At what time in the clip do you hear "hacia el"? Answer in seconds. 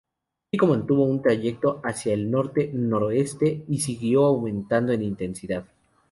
1.83-2.31